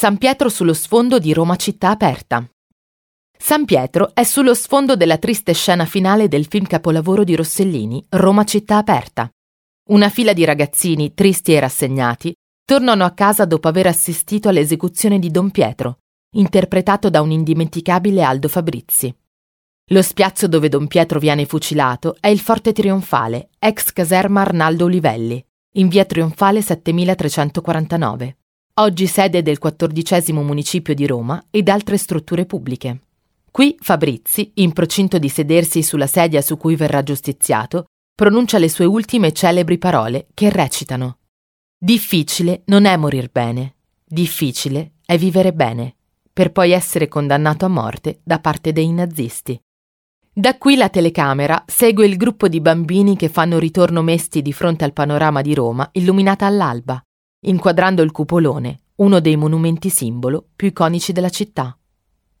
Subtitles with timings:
[0.00, 2.42] San Pietro sullo sfondo di Roma città aperta.
[3.38, 8.44] San Pietro è sullo sfondo della triste scena finale del film capolavoro di Rossellini, Roma
[8.44, 9.30] città aperta.
[9.90, 12.34] Una fila di ragazzini, tristi e rassegnati,
[12.64, 15.98] tornano a casa dopo aver assistito all'esecuzione di Don Pietro,
[16.36, 19.14] interpretato da un indimenticabile Aldo Fabrizi.
[19.90, 25.44] Lo spiazzo dove Don Pietro viene fucilato è il Forte Trionfale, ex caserma Arnaldo Olivelli,
[25.74, 28.36] in via Trionfale 7349,
[28.80, 33.00] oggi sede del quattordicesimo municipio di Roma ed altre strutture pubbliche.
[33.50, 38.84] Qui Fabrizi, in procinto di sedersi sulla sedia su cui verrà giustiziato, pronuncia le sue
[38.84, 41.18] ultime celebri parole che recitano
[41.82, 45.94] Difficile non è morir bene, difficile è vivere bene,
[46.30, 49.58] per poi essere condannato a morte da parte dei nazisti.
[50.30, 54.84] Da qui la telecamera segue il gruppo di bambini che fanno ritorno mesti di fronte
[54.84, 57.02] al panorama di Roma illuminata all'alba,
[57.42, 61.74] inquadrando il cupolone, uno dei monumenti simbolo più iconici della città.